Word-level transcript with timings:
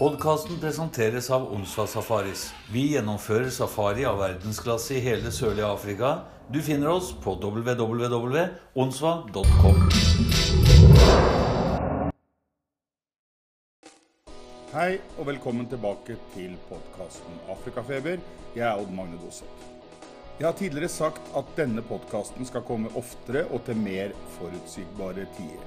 Podkasten 0.00 0.56
presenteres 0.56 1.26
av 1.30 1.52
Onsdag 1.52 1.88
Safaris. 1.92 2.54
Vi 2.72 2.94
gjennomfører 2.94 3.50
safari 3.52 4.06
av 4.08 4.16
verdensklasse 4.22 4.94
i 4.96 5.00
hele 5.04 5.28
sørlige 5.28 5.68
Afrika. 5.68 6.24
Du 6.48 6.56
finner 6.64 6.88
oss 6.88 7.12
på 7.20 7.36
www.onsva.com. 7.36 9.76
Hei 14.72 15.04
og 15.18 15.28
velkommen 15.28 15.68
tilbake 15.68 16.16
til 16.32 16.56
podkasten 16.72 17.36
Afrikafeber. 17.52 18.16
Jeg 18.56 18.64
er 18.70 18.80
Odd 18.80 18.96
Magne 18.96 19.20
Doseth. 19.20 19.52
Jeg 20.38 20.48
har 20.48 20.56
tidligere 20.64 20.96
sagt 20.96 21.20
at 21.36 21.44
denne 21.60 21.84
podkasten 21.84 22.48
skal 22.48 22.64
komme 22.64 22.88
oftere 22.96 23.44
og 23.52 23.68
til 23.68 23.76
mer 23.84 24.16
forutsigbare 24.40 25.28
tider. 25.36 25.60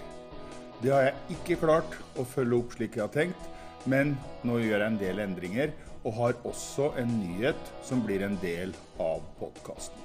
Det 0.81 0.89
har 0.89 1.11
jeg 1.11 1.37
ikke 1.37 1.61
klart 1.67 1.93
å 2.17 2.25
følge 2.25 2.57
opp 2.63 2.73
slik 2.73 2.97
jeg 2.97 3.05
har 3.05 3.13
tenkt, 3.13 3.53
men 3.89 4.15
nå 4.47 4.59
gjør 4.61 4.79
jeg 4.79 4.91
en 4.91 5.01
del 5.01 5.21
endringer, 5.23 5.73
og 6.03 6.17
har 6.17 6.39
også 6.47 6.89
en 6.99 7.11
nyhet 7.19 7.71
som 7.85 8.03
blir 8.03 8.25
en 8.25 8.35
del 8.41 8.73
av 9.01 9.23
podkasten. 9.39 9.99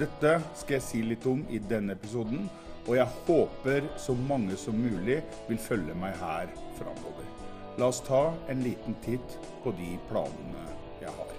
Dette 0.00 0.38
skal 0.58 0.78
jeg 0.78 0.86
si 0.86 1.02
litt 1.04 1.26
om 1.28 1.44
i 1.52 1.60
denne 1.70 1.94
episoden, 1.94 2.48
og 2.88 2.96
jeg 2.96 3.06
håper 3.26 3.86
så 4.00 4.14
mange 4.18 4.56
som 4.58 4.74
mulig 4.74 5.20
vil 5.46 5.60
følge 5.62 5.94
meg 5.94 6.16
her 6.18 6.50
framover. 6.78 7.28
La 7.78 7.88
oss 7.92 8.02
ta 8.04 8.32
en 8.50 8.64
liten 8.64 8.96
titt 9.04 9.36
på 9.62 9.72
de 9.78 9.94
planene 10.10 10.64
jeg 11.00 11.12
har. 11.12 11.30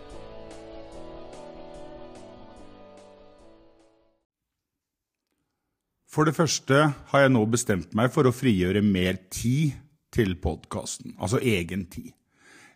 For 6.13 6.29
det 6.29 6.35
første 6.37 6.79
har 7.09 7.23
jeg 7.25 7.33
nå 7.33 7.41
bestemt 7.49 7.95
meg 7.97 8.13
for 8.13 8.29
å 8.29 8.35
frigjøre 8.35 8.83
mer 8.85 9.17
tid 9.33 9.73
til 10.13 10.35
podkasten, 10.41 11.15
altså 11.17 11.41
egen 11.41 11.87
tid. 11.89 12.11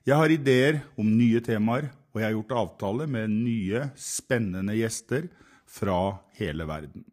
Jeg 0.08 0.18
har 0.18 0.32
ideer 0.32 0.80
om 0.98 1.09
nye 1.17 1.42
temaer, 1.44 1.92
og 2.14 2.22
jeg 2.22 2.30
har 2.30 2.36
gjort 2.38 2.56
avtale 2.61 3.08
med 3.11 3.34
nye, 3.34 3.84
spennende 4.00 4.73
gjester 4.78 5.28
fra 5.67 6.17
hele 6.39 6.66
verden. 6.67 7.06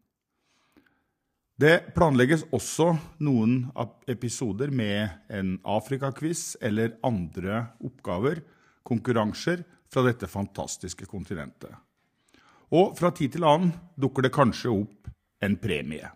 Det 1.54 1.94
planlegges 1.94 2.46
også 2.54 2.88
noen 3.22 3.68
episoder 4.10 4.72
med 4.74 5.12
en 5.30 5.54
Afrikaquiz 5.62 6.56
eller 6.62 6.96
andre 7.06 7.68
oppgaver, 7.84 8.40
konkurranser, 8.82 9.62
fra 9.94 10.02
dette 10.02 10.26
fantastiske 10.26 11.06
kontinentet. 11.06 11.70
Og 12.74 12.96
fra 12.98 13.12
tid 13.14 13.36
til 13.36 13.44
annen 13.46 13.70
dukker 13.94 14.26
det 14.26 14.32
kanskje 14.34 14.72
opp 14.72 15.10
en 15.44 15.54
premie. 15.62 16.08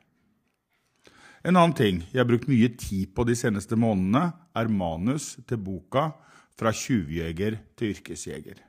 En 1.45 1.57
annen 1.57 1.77
ting 1.77 2.01
jeg 2.11 2.21
har 2.21 2.29
brukt 2.29 2.49
mye 2.51 2.71
tid 2.75 3.13
på 3.15 3.25
de 3.29 3.37
seneste 3.39 3.77
månedene, 3.79 4.33
er 4.55 4.69
manus 4.69 5.37
til 5.47 5.59
boka 5.59 6.13
'Fra 6.59 6.73
tjuvjeger 6.73 7.59
til 7.77 7.95
yrkesjeger'. 7.95 8.65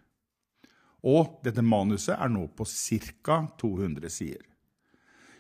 Og 1.03 1.40
dette 1.44 1.62
manuset 1.62 2.14
er 2.14 2.30
nå 2.30 2.47
på 2.47 2.66
ca. 2.66 3.47
200 3.58 4.09
sider. 4.09 4.45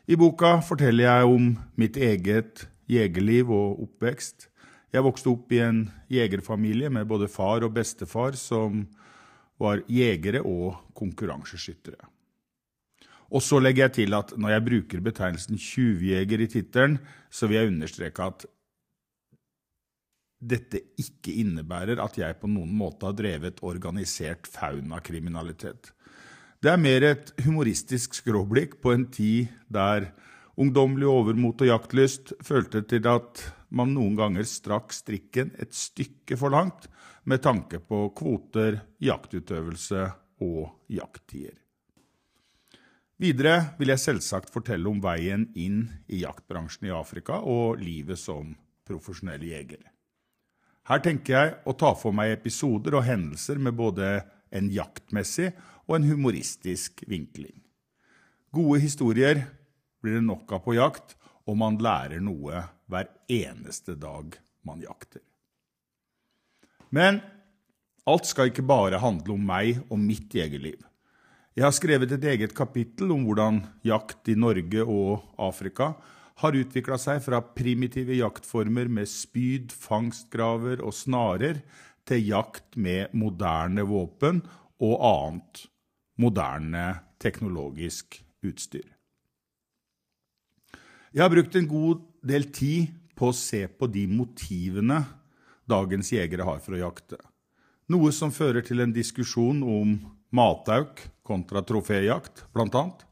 I 0.07 0.15
boka 0.15 0.59
forteller 0.65 1.05
jeg 1.05 1.25
om 1.25 1.57
mitt 1.77 1.97
eget 1.97 2.67
jegerliv 2.89 3.51
og 3.51 3.83
oppvekst. 3.83 4.47
Jeg 4.91 5.03
vokste 5.05 5.29
opp 5.29 5.51
i 5.51 5.59
en 5.61 5.91
jegerfamilie 6.09 6.89
med 6.89 7.05
både 7.05 7.27
far 7.27 7.61
og 7.61 7.75
bestefar 7.75 8.33
som 8.33 8.87
var 9.59 9.83
jegere 9.85 10.41
og 10.41 10.79
konkurranseskyttere. 10.95 12.01
Og 13.29 13.43
så 13.45 13.59
legger 13.61 13.87
jeg 13.87 13.95
til 13.99 14.15
at 14.17 14.33
når 14.37 14.55
jeg 14.55 14.65
bruker 14.65 15.03
betegnelsen 15.05 15.59
tjuvjeger 15.61 16.41
i 16.41 16.49
tittelen, 16.49 16.97
så 17.29 17.49
vil 17.49 17.59
jeg 17.59 17.73
understreke 17.73 18.25
at 18.25 18.47
dette 20.39 20.79
ikke 21.01 21.35
innebærer 21.41 21.99
at 21.99 22.15
jeg 22.17 22.37
på 22.39 22.47
noen 22.47 22.71
måte 22.79 23.09
har 23.09 23.17
drevet 23.17 23.59
organisert 23.65 24.47
faunakriminalitet. 24.47 25.91
Det 26.59 26.71
er 26.71 26.81
mer 26.81 27.05
et 27.07 27.31
humoristisk 27.45 28.15
skråblikk 28.17 28.79
på 28.83 28.95
en 28.95 29.05
tid 29.11 29.51
der 29.71 30.09
ungdommelig 30.59 31.07
overmot 31.07 31.61
og 31.63 31.71
jaktlyst 31.71 32.33
følte 32.43 32.81
til 32.87 33.07
at 33.07 33.45
man 33.69 33.93
noen 33.95 34.17
ganger 34.19 34.47
strakk 34.47 34.95
strikken 34.95 35.53
et 35.61 35.75
stykke 35.75 36.39
for 36.39 36.55
langt 36.55 36.89
med 37.29 37.43
tanke 37.43 37.79
på 37.79 38.07
kvoter, 38.17 38.81
jaktutøvelse 39.03 40.07
og 40.43 40.71
jakttider. 40.91 41.68
Videre 43.19 43.73
vil 43.75 43.91
jeg 43.91 43.99
selvsagt 43.99 44.51
fortelle 44.53 44.87
om 44.87 45.01
veien 45.03 45.49
inn 45.59 45.81
i 46.07 46.21
jaktbransjen 46.21 46.87
i 46.87 46.93
Afrika 46.95 47.41
og 47.43 47.81
livet 47.83 48.19
som 48.19 48.53
profesjonell 48.87 49.43
jeger. 49.43 49.81
Her 50.87 51.01
tenker 51.03 51.35
jeg 51.35 51.57
å 51.67 51.75
ta 51.75 51.91
for 51.99 52.15
meg 52.15 52.31
episoder 52.37 52.95
og 52.95 53.03
hendelser 53.03 53.59
med 53.59 53.75
både 53.75 54.21
en 54.55 54.69
jaktmessig 54.71 55.51
og 55.89 55.97
en 55.97 56.07
humoristisk 56.07 57.03
vinkling. 57.11 57.59
Gode 58.55 58.79
historier 58.81 59.43
blir 59.99 60.21
det 60.21 60.25
nok 60.25 60.55
av 60.55 60.63
på 60.63 60.77
jakt, 60.79 61.17
og 61.43 61.59
man 61.59 61.75
lærer 61.81 62.23
noe 62.23 62.63
hver 62.87 63.09
eneste 63.27 63.97
dag 63.99 64.37
man 64.63 64.79
jakter. 64.79 65.21
Men 66.89 67.19
alt 68.07 68.31
skal 68.31 68.49
ikke 68.49 68.65
bare 68.65 69.01
handle 69.03 69.35
om 69.35 69.43
meg 69.43 69.83
og 69.89 69.99
mitt 69.99 70.31
jegerliv. 70.33 70.79
Jeg 71.59 71.65
har 71.65 71.73
skrevet 71.75 72.13
et 72.15 72.23
eget 72.23 72.53
kapittel 72.55 73.09
om 73.11 73.25
hvordan 73.27 73.57
jakt 73.83 74.29
i 74.31 74.33
Norge 74.39 74.79
og 74.79 75.25
Afrika 75.43 75.89
har 76.39 76.55
utvikla 76.55 76.95
seg 76.95 77.17
fra 77.25 77.41
primitive 77.43 78.15
jaktformer 78.15 78.87
med 78.87 79.09
spyd, 79.11 79.73
fangstgraver 79.75 80.79
og 80.79 80.95
snarer 80.95 81.57
til 82.07 82.29
jakt 82.29 82.77
med 82.79 83.11
moderne 83.11 83.83
våpen 83.89 84.39
og 84.79 85.03
annet 85.03 85.65
moderne 86.23 86.85
teknologisk 87.19 88.21
utstyr. 88.39 88.87
Jeg 91.11 91.25
har 91.25 91.33
brukt 91.33 91.57
en 91.59 91.67
god 91.67 92.05
del 92.23 92.47
tid 92.55 92.93
på 93.19 93.33
å 93.33 93.35
se 93.35 93.65
på 93.67 93.89
de 93.91 94.05
motivene 94.07 95.01
dagens 95.67 96.13
jegere 96.15 96.47
har 96.47 96.63
for 96.63 96.79
å 96.79 96.81
jakte. 96.85 97.19
Noe 97.91 98.13
som 98.15 98.31
fører 98.31 98.63
til 98.63 98.79
en 98.79 98.95
diskusjon 98.95 99.59
om 99.59 99.99
matauk 100.35 101.01
kontra 101.25 101.61
troféjakt, 101.65 102.45
annet. 102.55 103.05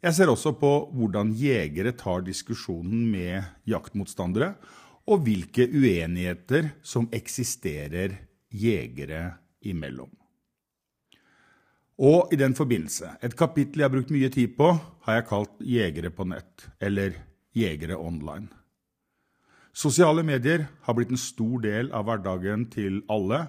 Jeg 0.00 0.16
ser 0.16 0.32
også 0.32 0.54
på 0.56 0.72
hvordan 0.96 1.34
jegere 1.36 1.92
tar 1.92 2.24
diskusjonen 2.24 3.10
med 3.12 3.44
jaktmotstandere, 3.68 4.54
og 5.10 5.24
hvilke 5.26 5.66
uenigheter 5.66 6.70
som 6.82 7.08
eksisterer 7.12 8.16
jegere 8.50 9.34
imellom. 9.60 10.10
Og 12.00 12.32
i 12.32 12.38
den 12.40 12.54
forbindelse, 12.56 13.18
et 13.20 13.36
kapittel 13.36 13.82
jeg 13.82 13.90
har 13.90 13.92
brukt 13.92 14.12
mye 14.14 14.30
tid 14.32 14.54
på, 14.56 14.70
har 15.04 15.18
jeg 15.18 15.28
kalt 15.28 15.58
Jegere 15.60 16.08
på 16.14 16.24
nett, 16.30 16.64
eller 16.80 17.12
Jegere 17.52 17.98
online. 18.00 18.48
Sosiale 19.76 20.24
medier 20.24 20.64
har 20.86 20.96
blitt 20.96 21.12
en 21.12 21.20
stor 21.20 21.60
del 21.62 21.90
av 21.92 22.06
hverdagen 22.08 22.64
til 22.72 23.02
alle, 23.12 23.44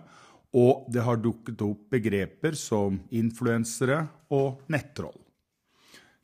og 0.52 0.88
det 0.92 1.04
har 1.06 1.20
dukket 1.22 1.62
opp 1.64 1.88
begreper 1.94 2.58
som 2.60 3.00
influensere 3.16 4.04
og 4.34 4.62
nettroll. 4.72 5.16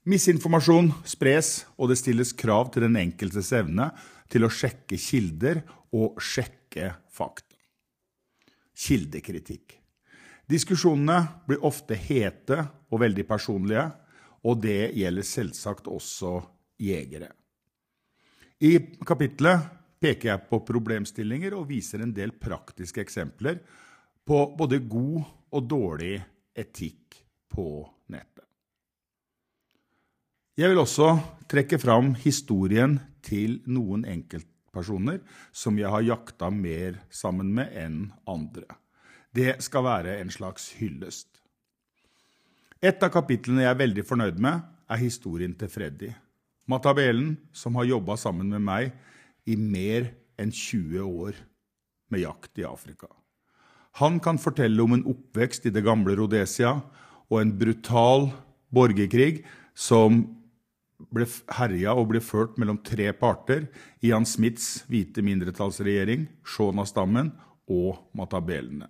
Misinformasjon 0.08 0.92
spres, 1.08 1.66
og 1.76 1.92
det 1.92 2.00
stilles 2.00 2.32
krav 2.36 2.70
til 2.72 2.86
den 2.86 2.96
enkeltes 3.00 3.52
evne 3.56 3.90
til 4.32 4.48
å 4.48 4.52
sjekke 4.52 5.00
kilder 5.00 5.62
og 5.96 6.20
sjekke 6.24 6.94
fakta. 7.12 7.56
Kildekritikk. 8.78 9.74
Diskusjonene 10.48 11.44
blir 11.48 11.64
ofte 11.68 11.98
hete 12.00 12.62
og 12.88 13.02
veldig 13.02 13.26
personlige, 13.28 13.84
og 14.48 14.62
det 14.64 14.94
gjelder 14.96 15.28
selvsagt 15.28 15.90
også 15.92 16.38
jegere. 16.80 17.34
I 18.64 18.78
kapitlet 19.06 19.66
peker 20.00 20.32
jeg 20.32 20.46
på 20.48 20.62
problemstillinger 20.66 21.56
og 21.58 21.68
viser 21.72 22.06
en 22.06 22.14
del 22.16 22.32
praktiske 22.38 23.02
eksempler 23.04 23.60
på 24.28 24.42
både 24.60 24.82
god 24.84 25.24
og 25.56 25.70
dårlig 25.70 26.18
etikk 26.58 27.22
på 27.54 27.68
nettet. 28.12 28.44
Jeg 30.58 30.72
vil 30.74 30.82
også 30.82 31.12
trekke 31.48 31.78
fram 31.80 32.12
historien 32.20 32.98
til 33.24 33.60
noen 33.70 34.04
enkeltpersoner 34.10 35.22
som 35.56 35.78
jeg 35.80 35.92
har 35.94 36.06
jakta 36.06 36.50
mer 36.52 36.98
sammen 37.14 37.54
med 37.56 37.76
enn 37.78 38.00
andre. 38.28 38.66
Det 39.32 39.60
skal 39.64 39.86
være 39.86 40.18
en 40.22 40.32
slags 40.34 40.72
hyllest. 40.80 41.30
Et 42.82 43.04
av 43.04 43.12
kapitlene 43.14 43.64
jeg 43.64 43.74
er 43.74 43.80
veldig 43.84 44.06
fornøyd 44.06 44.42
med, 44.42 44.66
er 44.88 45.02
historien 45.02 45.54
til 45.58 45.70
Freddy. 45.70 46.10
Matabelen, 46.68 47.36
som 47.54 47.78
har 47.80 47.88
jobba 47.88 48.18
sammen 48.20 48.50
med 48.52 48.64
meg 48.66 48.92
i 49.48 49.56
mer 49.56 50.10
enn 50.42 50.52
20 50.52 51.06
år 51.06 51.40
med 52.12 52.24
jakt 52.24 52.60
i 52.60 52.66
Afrika. 52.68 53.10
Han 53.98 54.20
kan 54.22 54.38
fortelle 54.38 54.84
om 54.84 54.94
en 54.94 55.06
oppvekst 55.10 55.66
i 55.66 55.74
det 55.74 55.82
gamle 55.86 56.14
Rhodesia 56.20 56.76
og 57.32 57.40
en 57.42 57.54
brutal 57.58 58.28
borgerkrig 58.74 59.42
som 59.74 60.20
ble 61.14 61.26
herja 61.58 61.96
og 61.98 62.12
ble 62.12 62.22
ført 62.22 62.58
mellom 62.62 62.78
tre 62.86 63.10
parter, 63.18 63.68
Ian 64.06 64.26
Smiths 64.26 64.84
hvite 64.90 65.24
mindretallsregjering, 65.26 66.28
Shona-stammen 66.46 67.32
og 67.74 67.98
matabelene. 68.18 68.90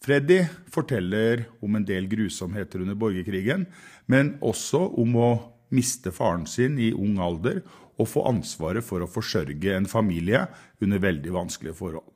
Freddy 0.00 0.38
forteller 0.72 1.44
om 1.60 1.76
en 1.76 1.84
del 1.84 2.06
grusomheter 2.08 2.80
under 2.80 2.96
borgerkrigen, 2.96 3.66
men 4.08 4.38
også 4.40 4.86
om 5.00 5.18
å 5.20 5.30
miste 5.76 6.12
faren 6.16 6.46
sin 6.48 6.78
i 6.80 6.94
ung 6.96 7.20
alder 7.20 7.60
og 8.00 8.08
få 8.08 8.24
ansvaret 8.30 8.84
for 8.84 9.04
å 9.04 9.10
forsørge 9.10 9.76
en 9.76 9.88
familie 9.88 10.46
under 10.80 11.04
veldig 11.04 11.36
vanskelige 11.36 11.76
forhold. 11.76 12.08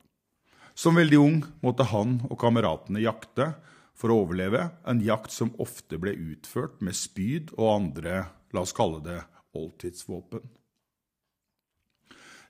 Som 0.74 0.98
veldig 0.98 1.18
ung 1.22 1.38
måtte 1.62 1.86
han 1.86 2.18
og 2.26 2.38
kameratene 2.42 3.02
jakte 3.04 3.52
for 3.94 4.10
å 4.10 4.24
overleve, 4.24 4.66
en 4.90 5.02
jakt 5.04 5.30
som 5.30 5.54
ofte 5.62 6.00
ble 6.02 6.16
utført 6.34 6.80
med 6.82 6.98
spyd 6.98 7.52
og 7.54 7.70
andre, 7.70 8.24
la 8.50 8.64
oss 8.66 8.74
kalle 8.74 8.98
det, 9.04 9.20
oldtidsvåpen. 9.54 10.42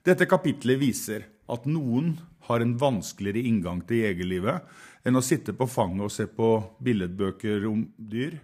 Dette 0.05 0.25
kapitlet 0.29 0.81
viser 0.81 1.29
at 1.49 1.65
noen 1.69 2.15
har 2.49 2.61
en 2.61 2.75
vanskeligere 2.81 3.45
inngang 3.45 3.81
til 3.85 4.03
jegerlivet 4.03 5.05
enn 5.05 5.17
å 5.17 5.23
sitte 5.25 5.53
på 5.53 5.67
fanget 5.69 6.07
og 6.07 6.13
se 6.13 6.25
på 6.29 6.49
billedbøker 6.81 7.65
om 7.69 7.83
dyr, 7.97 8.39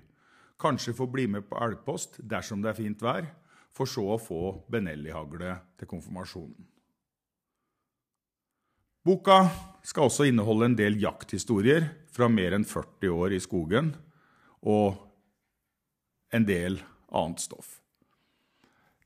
kanskje 0.62 0.94
få 0.98 1.08
bli 1.10 1.26
med 1.30 1.48
på 1.50 1.58
elgpost 1.62 2.20
dersom 2.22 2.62
det 2.62 2.72
er 2.74 2.78
fint 2.78 3.02
vær, 3.02 3.26
for 3.74 3.90
så 3.90 4.04
å 4.14 4.20
få 4.22 4.42
Benelli-hagle 4.70 5.56
til 5.80 5.90
konfirmasjonen. 5.90 6.58
Boka 9.02 9.48
skal 9.84 10.06
også 10.08 10.28
inneholde 10.30 10.68
en 10.70 10.78
del 10.78 11.00
jakthistorier 11.02 11.88
fra 12.14 12.28
mer 12.30 12.54
enn 12.54 12.68
40 12.68 13.14
år 13.16 13.34
i 13.34 13.42
skogen, 13.42 13.96
og 14.62 15.00
en 16.32 16.46
del 16.46 16.78
annet 17.10 17.42
stoff. 17.42 17.80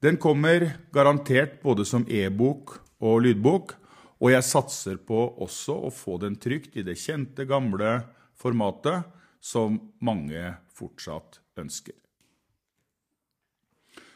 Den 0.04 0.20
kommer 0.22 0.68
garantert 0.94 1.62
både 1.64 1.86
som 1.88 2.04
e-bok 2.12 2.76
og 3.00 3.24
lydbok, 3.24 3.72
og 4.20 4.32
jeg 4.32 4.48
satser 4.48 5.00
på 5.00 5.22
også 5.44 5.78
å 5.88 5.94
få 5.94 6.20
den 6.22 6.36
trygt 6.44 6.76
i 6.76 6.84
det 6.86 6.98
kjente, 7.00 7.48
gamle 7.48 8.02
formatet 8.36 9.08
som 9.40 9.80
mange 10.04 10.58
fortsatt 10.76 11.40
ønsker. 11.60 11.96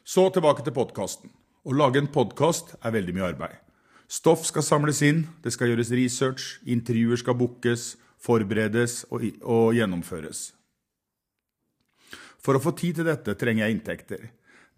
Så 0.03 0.27
tilbake 0.33 0.65
til 0.65 0.75
podkasten. 0.75 1.31
Å 1.63 1.75
lage 1.75 2.01
en 2.01 2.11
podkast 2.11 2.75
er 2.81 2.95
veldig 2.95 3.15
mye 3.15 3.31
arbeid. 3.31 3.68
Stoff 4.09 4.47
skal 4.47 4.65
samles 4.65 5.03
inn, 5.05 5.27
det 5.43 5.53
skal 5.53 5.69
gjøres 5.69 5.91
research, 5.93 6.57
intervjuer 6.65 7.19
skal 7.21 7.37
bookes, 7.37 7.93
forberedes 8.17 9.03
og, 9.13 9.27
og 9.45 9.75
gjennomføres. 9.77 10.49
For 12.41 12.57
å 12.57 12.63
få 12.63 12.73
tid 12.73 12.99
til 12.99 13.09
dette 13.09 13.35
trenger 13.37 13.67
jeg 13.67 13.77
inntekter. 13.77 14.27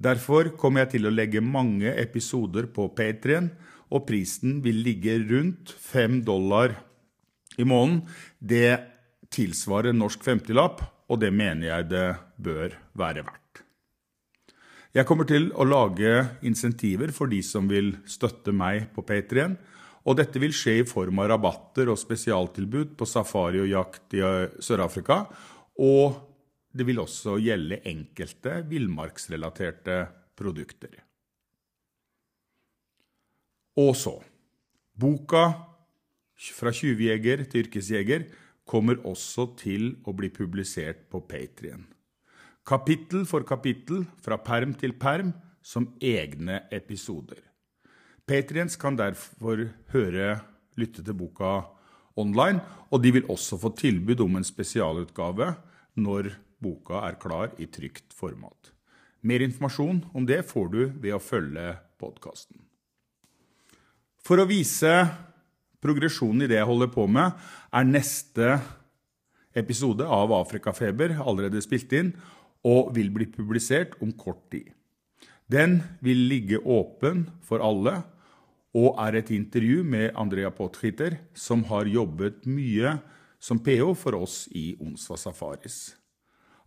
Derfor 0.02 0.52
kommer 0.60 0.84
jeg 0.84 0.98
til 0.98 1.08
å 1.08 1.14
legge 1.14 1.44
mange 1.46 1.94
episoder 2.02 2.68
på 2.74 2.90
Patrion, 2.98 3.52
og 3.92 4.06
prisen 4.08 4.60
vil 4.66 4.82
ligge 4.84 5.18
rundt 5.30 5.72
fem 5.80 6.22
dollar 6.26 6.74
i 7.60 7.68
måneden. 7.68 8.02
Det 8.40 8.80
tilsvarer 9.32 9.96
norsk 9.96 10.24
50-lapp, 10.28 10.82
og 11.12 11.22
det 11.24 11.32
mener 11.36 11.70
jeg 11.70 11.92
det 11.92 12.08
bør 12.42 12.76
være 12.98 13.24
verdt. 13.28 13.41
Jeg 14.92 15.08
kommer 15.08 15.24
til 15.24 15.54
å 15.56 15.64
lage 15.64 16.10
insentiver 16.44 17.14
for 17.16 17.32
de 17.32 17.38
som 17.48 17.70
vil 17.72 17.94
støtte 18.04 18.52
meg 18.52 18.90
på 18.96 19.06
Patrien. 19.08 19.58
og 20.04 20.18
dette 20.18 20.40
vil 20.42 20.50
skje 20.50 20.80
i 20.82 20.86
form 20.90 21.20
av 21.22 21.28
rabatter 21.30 21.90
og 21.94 22.00
spesialtilbud 22.02 22.96
på 22.98 23.06
safari 23.06 23.60
og 23.62 23.70
jakt 23.70 24.16
i 24.18 24.22
Sør-Afrika, 24.58 25.28
og 25.78 26.16
det 26.74 26.88
vil 26.88 27.04
også 27.04 27.36
gjelde 27.38 27.84
enkelte 27.86 28.64
villmarksrelaterte 28.66 30.00
produkter. 30.34 30.98
Og 33.78 33.94
så 33.96 34.18
Boka 34.98 35.46
fra 36.58 36.74
tjuvjeger 36.74 37.46
til 37.46 37.68
yrkesjeger 37.68 38.26
kommer 38.66 39.06
også 39.06 39.52
til 39.62 39.92
å 40.02 40.18
bli 40.18 40.34
publisert 40.34 41.06
på 41.14 41.22
Patrion. 41.30 41.86
Kapittel 42.68 43.26
for 43.26 43.46
kapittel, 43.48 44.04
fra 44.22 44.38
perm 44.38 44.76
til 44.78 44.94
perm, 44.94 45.34
som 45.62 45.88
egne 46.02 46.64
episoder. 46.74 47.42
Patriens 48.26 48.78
kan 48.78 48.98
derfor 48.98 49.68
høre, 49.94 50.42
lytte 50.78 51.04
til 51.04 51.18
boka 51.18 51.62
online, 52.18 52.62
og 52.94 53.02
de 53.04 53.12
vil 53.18 53.30
også 53.30 53.58
få 53.62 53.74
tilbud 53.78 54.22
om 54.24 54.38
en 54.38 54.46
spesialutgave 54.46 55.52
når 56.02 56.32
boka 56.62 57.02
er 57.08 57.18
klar 57.22 57.56
i 57.58 57.66
trygt 57.66 58.14
format. 58.14 58.72
Mer 59.22 59.44
informasjon 59.46 60.04
om 60.18 60.26
det 60.26 60.44
får 60.50 60.70
du 60.74 60.82
ved 61.02 61.16
å 61.18 61.22
følge 61.22 61.76
podkasten. 62.02 62.62
For 64.22 64.42
å 64.42 64.50
vise 64.50 64.92
progresjonen 65.82 66.46
i 66.46 66.50
det 66.50 66.60
jeg 66.60 66.70
holder 66.70 66.92
på 66.94 67.08
med, 67.10 67.34
er 67.74 67.90
neste 67.90 68.60
episode 69.58 70.06
av 70.06 70.34
Afrikafeber 70.38 71.18
allerede 71.20 71.62
spilt 71.66 71.94
inn 71.98 72.14
og 72.68 72.92
vil 72.96 73.10
bli 73.14 73.28
publisert 73.32 73.98
om 74.02 74.12
kort 74.14 74.44
tid. 74.54 74.70
Den 75.52 75.82
vil 76.00 76.28
ligge 76.30 76.62
åpen 76.62 77.26
for 77.44 77.64
alle 77.64 78.02
og 78.78 78.96
er 79.04 79.18
et 79.20 79.32
intervju 79.36 79.84
med 79.84 80.14
Andrea 80.16 80.52
Potchiter, 80.56 81.18
som 81.36 81.66
har 81.68 81.90
jobbet 81.92 82.46
mye 82.48 82.96
som 83.42 83.60
PH 83.60 83.90
for 84.00 84.16
oss 84.22 84.46
i 84.56 84.72
Onsva 84.80 85.18
Safaris. 85.20 85.98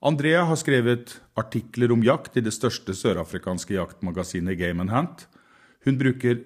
Andrea 0.05 0.43
har 0.45 0.59
skrevet 0.61 1.15
artikler 1.39 1.95
om 1.95 2.03
jakt 2.05 2.37
i 2.37 2.43
det 2.45 2.53
største 2.53 2.93
sørafrikanske 2.93 3.79
jaktmagasinet 3.79 4.59
Game 4.61 4.85
Hunt. 4.91 5.25
Hun 5.87 5.97
bruker 5.97 6.43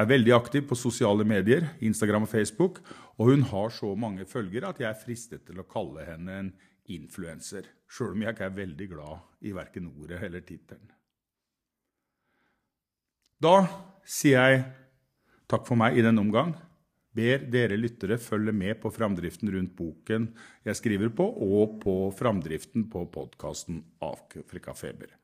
er 0.00 0.08
veldig 0.08 0.32
aktiv 0.36 0.64
på 0.68 0.78
sosiale 0.78 1.26
medier, 1.28 1.66
Instagram 1.84 2.28
og 2.28 2.30
Facebook, 2.30 2.78
og 3.18 3.32
hun 3.32 3.42
har 3.50 3.72
så 3.74 3.90
mange 3.98 4.24
følgere 4.28 4.70
at 4.70 4.78
jeg 4.80 4.88
er 4.88 5.00
fristet 5.00 5.42
til 5.48 5.58
å 5.60 5.66
kalle 5.68 6.06
henne 6.06 6.36
en 6.38 6.52
influenser, 6.96 7.68
sjøl 7.90 8.14
om 8.14 8.24
jeg 8.24 8.34
ikke 8.34 8.48
er 8.48 8.56
veldig 8.56 8.88
glad 8.90 9.46
i 9.46 9.54
verken 9.56 9.90
ordet 9.92 10.22
eller 10.26 10.44
tittelen. 10.46 10.90
Da 13.40 13.62
sier 14.04 14.50
jeg 14.50 14.64
takk 15.50 15.64
for 15.68 15.80
meg 15.80 15.96
i 15.96 16.04
denne 16.04 16.20
omgang. 16.20 16.52
Ber 17.16 17.42
dere 17.50 17.78
lyttere 17.78 18.20
følge 18.22 18.52
med 18.54 18.78
på 18.82 18.92
framdriften 18.94 19.50
rundt 19.50 19.72
boken 19.74 20.28
jeg 20.66 20.78
skriver 20.78 21.10
på, 21.10 21.26
og 21.26 21.80
på 21.82 21.94
framdriften 22.14 22.86
på 22.92 23.06
podkasten 23.10 23.82
Afrikafeber. 24.04 25.16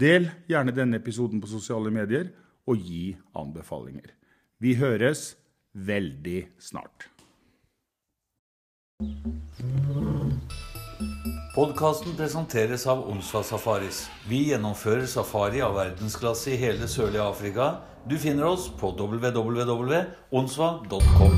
Del 0.00 0.30
gjerne 0.48 0.72
denne 0.74 1.02
episoden 1.02 1.42
på 1.42 1.50
sosiale 1.50 1.92
medier 1.92 2.32
og 2.64 2.80
gi 2.80 3.12
anbefalinger. 3.36 4.14
Vi 4.62 4.76
høres 4.78 5.34
veldig 5.74 6.46
snart. 6.62 7.08
Podkasten 11.52 12.14
presenteres 12.16 12.86
av 12.88 13.02
Onsva 13.12 13.42
Safaris. 13.44 14.08
Vi 14.24 14.48
gjennomfører 14.48 15.04
safari 15.04 15.60
av 15.60 15.76
verdensklasse 15.76 16.48
i 16.54 16.56
hele 16.56 16.88
sørlige 16.88 17.20
Afrika. 17.20 17.84
Du 18.08 18.16
finner 18.16 18.48
oss 18.48 18.72
på 18.80 18.88
www.onsva.com. 18.96 21.36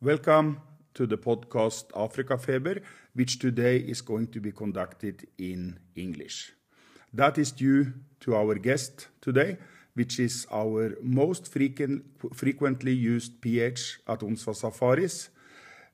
Welcome 0.00 0.64
to 0.94 1.06
the 1.06 1.20
podcast 1.20 1.92
Africa 1.94 2.38
Feber, 2.38 2.80
which 3.12 3.38
today 3.38 3.76
is 3.76 4.00
going 4.00 4.32
to 4.32 4.40
be 4.40 4.50
conducted 4.50 5.26
in 5.36 5.78
English. 5.94 6.54
That 7.12 7.36
is 7.36 7.52
due 7.52 7.92
to 8.20 8.34
our 8.34 8.54
guest 8.54 9.08
today, 9.20 9.58
which 9.94 10.18
is 10.20 10.46
our 10.52 10.96
most 11.02 11.48
frequent, 11.48 12.04
frequently 12.34 12.92
used 12.92 13.40
PH 13.40 14.00
at 14.06 14.20
Onsva 14.20 14.54
Safaris. 14.54 15.30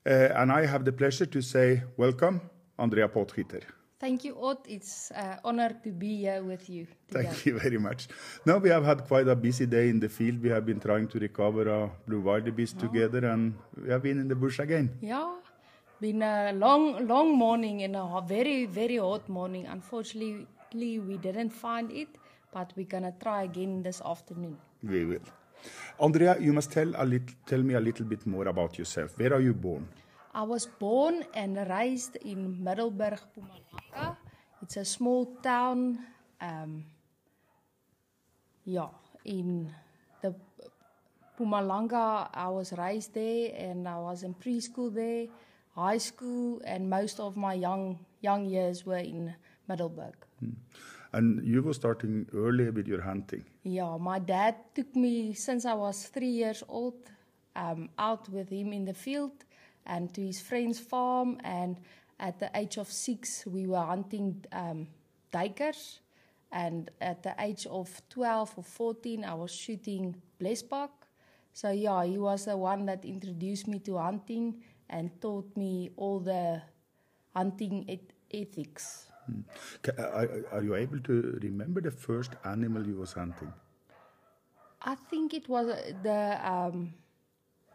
Uh, 0.07 0.29
and 0.37 0.53
I 0.53 0.67
have 0.67 0.85
the 0.85 0.93
pleasure 0.93 1.27
to 1.27 1.41
say 1.41 1.83
welcome, 1.97 2.41
Andrea 2.79 3.09
Potgieter. 3.09 3.63
Thank 4.01 4.25
you, 4.25 4.37
Odd. 4.39 4.59
It's 4.69 5.11
an 5.13 5.25
uh, 5.25 5.39
honor 5.45 5.71
to 5.83 5.91
be 5.91 6.17
here 6.19 6.43
with 6.43 6.69
you. 6.69 6.87
Today. 7.09 7.23
Thank 7.23 7.47
you 7.47 7.59
very 7.59 7.79
much. 7.79 8.09
Now 8.45 8.59
we 8.59 8.69
have 8.69 8.85
had 8.85 9.05
quite 9.07 9.29
a 9.29 9.35
busy 9.35 9.65
day 9.65 9.89
in 9.89 9.99
the 9.99 10.11
field. 10.11 10.43
We 10.43 10.51
have 10.51 10.67
been 10.67 10.79
trying 10.79 11.09
to 11.09 11.19
recover 11.19 11.69
a 11.69 11.91
blue 12.07 12.21
wildebeest 12.21 12.77
oh. 12.79 12.81
together, 12.83 13.27
and 13.27 13.55
we 13.83 13.89
have 13.89 14.03
been 14.03 14.21
in 14.21 14.29
the 14.29 14.35
bush 14.35 14.59
again. 14.59 14.91
Yeah, 15.01 15.37
been 16.01 16.23
a 16.23 16.53
long, 16.53 17.07
long 17.07 17.39
morning 17.39 17.83
and 17.83 17.97
a 17.97 18.23
very, 18.27 18.67
very 18.67 18.99
hot 18.99 19.27
morning. 19.29 19.67
Unfortunately, 19.67 20.99
we 20.99 21.17
didn't 21.17 21.51
find 21.51 21.91
it, 21.91 22.09
but 22.54 22.73
we're 22.76 22.87
gonna 22.87 23.12
try 23.20 23.42
again 23.42 23.82
this 23.82 24.00
afternoon. 24.00 24.56
We 24.82 25.04
will. 25.04 25.26
Andrea, 25.99 26.38
you 26.38 26.52
must 26.52 26.70
tell 26.70 26.92
a 26.96 27.04
little, 27.04 27.34
tell 27.46 27.62
me 27.62 27.75
a 27.75 27.80
little 27.80 28.06
bit 28.06 28.26
more 28.26 28.46
about 28.46 28.78
yourself. 28.78 29.18
Where 29.18 29.34
are 29.34 29.40
you 29.40 29.52
born? 29.52 29.88
I 30.32 30.42
was 30.42 30.66
born 30.66 31.25
and 31.34 31.56
raised 31.68 32.16
in 32.16 32.62
Middelburg, 32.62 33.18
Mpumalanga. 33.34 34.16
It's 34.62 34.76
a 34.76 34.84
small 34.84 35.26
town. 35.42 35.99
Um, 36.40 36.84
yeah, 38.64 38.88
in 39.25 39.73
the 40.23 40.34
Mpumalanga. 41.38 42.28
I 42.32 42.49
was 42.49 42.73
raised 42.73 43.14
there, 43.14 43.52
and 43.56 43.88
I 43.88 43.99
was 43.99 44.23
in 44.23 44.34
preschool 44.34 44.92
there, 44.94 45.26
high 45.75 45.99
school, 45.99 46.61
and 46.64 46.88
most 46.90 47.20
of 47.20 47.37
my 47.37 47.54
young 47.54 47.99
young 48.20 48.46
years 48.46 48.87
were 48.87 49.04
in 49.04 49.34
Middelburg. 49.68 50.14
Hmm. 50.40 50.54
And 51.14 51.47
you 51.47 51.62
were 51.62 51.75
starting 51.75 52.26
early 52.35 52.71
with 52.71 52.88
your 52.88 53.02
hunting. 53.02 53.44
Yeah, 53.62 53.97
my 53.99 54.18
dad 54.18 54.56
took 54.75 54.97
me 54.97 55.33
since 55.35 55.64
I 55.64 55.75
was 55.75 56.06
three 56.06 56.35
years 56.42 56.64
old 56.68 56.99
um, 57.54 57.88
out 57.99 58.28
with 58.28 58.50
him 58.50 58.73
in 58.73 58.85
the 58.85 58.94
field 58.94 59.44
and 59.87 60.12
to 60.14 60.21
his 60.21 60.40
friend's 60.40 60.80
farm. 60.80 61.38
And 61.44 61.78
at 62.18 62.40
the 62.40 62.50
age 62.54 62.78
of 62.78 62.90
six, 62.90 63.47
we 63.47 63.66
were 63.66 63.85
hunting 63.85 64.44
um, 64.50 64.88
duikers. 65.33 66.00
And 66.50 66.90
at 67.00 67.23
the 67.23 67.35
age 67.38 67.66
of 67.66 68.02
12 68.11 68.54
or 68.56 68.64
14, 68.64 69.25
I 69.25 69.35
was 69.35 69.52
shooting 69.52 70.16
blesbok. 70.40 70.90
So, 71.52 71.71
yeah, 71.71 72.04
he 72.04 72.18
was 72.18 72.47
the 72.47 72.56
one 72.56 72.87
that 72.87 73.04
introduced 73.04 73.68
me 73.68 73.78
to 73.80 73.99
hunting 73.99 74.62
and 74.90 75.11
taught 75.21 75.56
me 75.56 75.90
all 75.97 76.18
the 76.18 76.61
hunting 77.35 77.85
et- 77.88 78.12
ethics. 78.33 79.06
Are, 80.52 80.62
you 80.62 80.75
able 80.75 81.00
to 81.00 81.38
remember 81.43 81.81
the 81.81 81.90
first 81.90 82.33
animal 82.45 82.87
you 82.87 82.97
was 82.97 83.12
hunting? 83.12 83.52
I 84.83 84.95
think 84.95 85.35
it 85.35 85.49
was 85.49 85.69
uh, 85.69 85.93
the 86.02 86.50
um, 86.50 86.93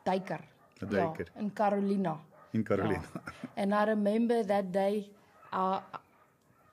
duiker. 0.06 0.42
The 0.80 0.96
Yeah, 0.96 1.42
in 1.42 1.50
Carolina. 1.52 2.18
In 2.54 2.64
Carolina. 2.64 3.02
Yeah. 3.02 3.42
and 3.58 3.74
I 3.74 3.86
remember 3.86 4.44
that 4.44 4.72
day, 4.72 5.10
uh, 5.52 5.82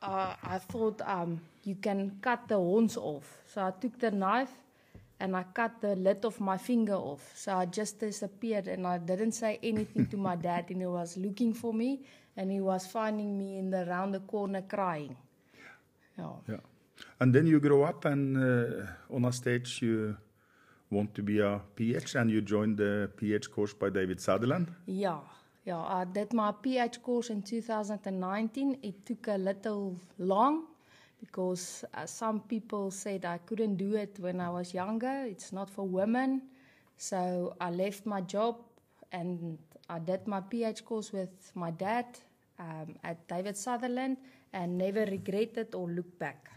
uh, 0.03 0.35
I 0.45 0.59
thought 0.59 1.01
um, 1.03 1.41
you 1.65 1.75
can 1.77 2.19
cut 2.21 2.47
the 2.49 2.57
horns 2.57 2.97
off. 2.97 3.43
So 3.47 3.63
I 3.63 3.71
took 3.71 3.99
the 3.99 4.11
knife 4.11 4.53
and 5.19 5.37
I 5.37 5.45
cut 5.55 5.81
the 5.81 5.97
lid 5.97 6.25
of 6.25 6.41
my 6.41 6.59
finger 6.59 6.95
off. 6.95 7.33
So 7.35 7.55
I 7.55 7.67
just 7.67 7.99
disappeared 8.01 8.69
and 8.69 8.87
I 8.87 8.99
didn't 8.99 9.33
say 9.33 9.59
anything 9.63 10.07
to 10.09 10.17
my 10.17 10.37
dad. 10.37 10.67
And 10.71 10.81
he 10.81 10.87
was 10.87 11.17
looking 11.17 11.55
for 11.55 11.73
me 11.73 12.03
and 12.37 12.51
he 12.51 12.61
was 12.61 12.87
finding 12.87 13.39
me 13.39 13.59
in 13.59 13.71
the 13.71 13.87
round 13.87 14.15
the 14.15 14.21
corner 14.21 14.63
crying. 14.63 15.17
Yeah. 16.19 16.33
Yeah. 16.49 16.61
And 17.21 17.35
then 17.35 17.47
you 17.47 17.61
grow 17.61 17.85
up 17.85 18.05
and 18.05 18.37
uh, 18.37 19.15
on 19.15 19.25
a 19.25 19.33
stage 19.33 19.81
you 19.83 20.17
want 20.91 21.15
to 21.15 21.23
be 21.23 21.41
a 21.41 21.61
PH 21.75 22.15
and 22.15 22.31
you 22.31 22.41
joined 22.41 22.77
the 22.77 23.11
PH 23.17 23.51
course 23.51 23.75
by 23.75 23.91
David 23.91 24.21
Sutherland. 24.21 24.73
Yeah, 24.87 25.19
yeah. 25.65 25.79
I 25.79 26.05
did 26.05 26.33
my 26.33 26.53
PH 26.53 27.03
course 27.03 27.31
in 27.31 27.43
2019. 27.43 28.79
It 28.83 29.05
took 29.05 29.29
a 29.29 29.37
little 29.37 29.99
long 30.19 30.65
because 31.21 31.85
uh, 31.95 32.07
some 32.07 32.41
people 32.41 32.91
said 32.91 33.25
I 33.25 33.39
couldn't 33.39 33.77
do 33.77 33.95
it 33.97 34.19
when 34.21 34.41
I 34.41 34.51
was 34.51 34.75
younger. 34.75 35.25
It's 35.27 35.53
not 35.53 35.71
for 35.71 35.87
women. 35.87 36.43
So 36.97 37.55
I 37.61 37.71
left 37.71 38.07
my 38.07 38.21
job 38.21 38.57
and 39.13 39.59
I 39.89 39.99
did 39.99 40.27
my 40.27 40.41
PH 40.41 40.85
course 40.85 41.13
with 41.13 41.53
my 41.55 41.71
dad 41.71 42.07
um, 42.59 42.97
at 43.05 43.27
David 43.29 43.57
Sutherland 43.57 44.17
and 44.53 44.79
never 44.79 45.05
regretted 45.05 45.75
or 45.75 45.89
looked 45.89 46.19
back. 46.19 46.51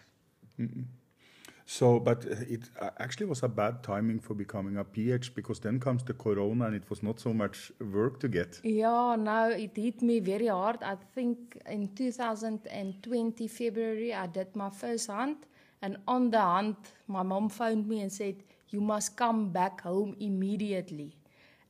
So, 1.71 1.99
but 1.99 2.25
uh, 2.25 2.35
it 2.49 2.61
uh, 2.81 2.89
actually 2.97 3.27
was 3.27 3.43
a 3.43 3.47
bad 3.47 3.83
timing 3.83 4.19
for 4.19 4.33
becoming 4.33 4.77
a 4.77 4.83
PH 4.83 5.35
because 5.35 5.59
then 5.59 5.79
comes 5.79 6.03
the 6.03 6.13
corona 6.13 6.65
and 6.65 6.75
it 6.75 6.89
was 6.89 7.03
not 7.03 7.19
so 7.19 7.31
much 7.31 7.71
work 7.79 8.19
to 8.21 8.27
get. 8.27 8.59
Yeah, 8.63 9.15
no, 9.15 9.49
it 9.49 9.77
hit 9.77 10.01
me 10.01 10.19
very 10.19 10.47
hard. 10.47 10.81
I 10.81 10.95
think 11.13 11.61
in 11.67 11.89
2020 11.89 13.47
February 13.47 14.11
I 14.15 14.25
did 14.25 14.55
my 14.55 14.71
first 14.71 15.11
hunt, 15.11 15.45
and 15.83 15.97
on 16.07 16.31
the 16.31 16.41
hunt 16.41 16.77
my 17.07 17.21
mom 17.21 17.49
phoned 17.49 17.87
me 17.87 18.01
and 18.01 18.11
said 18.11 18.43
you 18.69 18.81
must 18.81 19.15
come 19.15 19.51
back 19.51 19.81
home 19.81 20.15
immediately. 20.19 21.15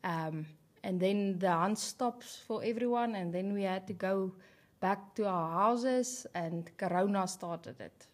Um, 0.06 0.46
and 0.82 0.98
then 0.98 1.40
the 1.40 1.52
hunt 1.52 1.78
stops 1.78 2.42
for 2.48 2.64
everyone, 2.64 3.16
and 3.16 3.34
then 3.34 3.52
we 3.54 3.64
had 3.64 3.86
to 3.88 3.94
go 3.94 4.32
back 4.80 5.14
to 5.16 5.28
our 5.28 5.52
houses, 5.52 6.26
and 6.34 6.72
Corona 6.78 7.28
started 7.28 7.82
it. 7.82 8.08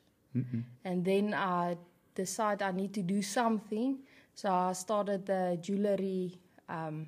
And 0.84 1.06
then 1.06 1.34
I 1.34 1.78
decided 2.14 2.62
I 2.62 2.72
need 2.72 2.94
to 2.94 3.02
do 3.02 3.22
something, 3.22 4.00
so 4.34 4.52
I 4.52 4.74
started 4.74 5.26
the 5.26 5.58
jewelry. 5.62 6.40
Um, 6.68 7.08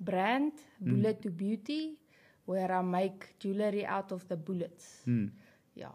brand, 0.00 0.52
Bullet 0.80 1.22
to 1.22 1.30
Beauty, 1.30 1.98
where 2.44 2.70
I 2.70 2.82
make 2.82 3.38
jewelry 3.38 3.84
out 3.86 4.12
of 4.12 4.26
the 4.28 4.36
bullets. 4.36 5.02
Yeah. 5.74 5.88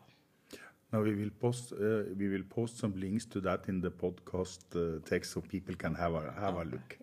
Now 0.91 1.01
we 1.01 1.15
will 1.15 1.29
post 1.39 1.71
uh, 1.74 2.03
we 2.17 2.27
will 2.27 2.43
post 2.50 2.77
some 2.77 2.93
links 3.00 3.25
to 3.27 3.39
that 3.41 3.69
in 3.69 3.79
the 3.79 3.91
podcast 3.91 4.60
uh, 4.75 5.00
text 5.05 5.31
so 5.31 5.41
people 5.41 5.75
can 5.75 5.95
have 5.95 6.13
a 6.13 6.33
have 6.39 6.55
a 6.55 6.63
look. 6.65 6.98